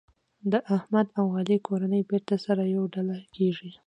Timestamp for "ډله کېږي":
2.93-3.69